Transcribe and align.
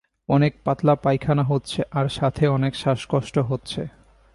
অনেক 0.29 0.53
পাতলা 0.63 0.95
পায়খানা 0.95 1.43
হচ্ছে 1.43 1.81
আর 1.91 2.07
সাথে 2.09 2.43
অনেক 2.47 2.75
শ্বাস 2.75 2.99
কষ্ট 3.09 3.35
হচ্ছে। 3.39 3.81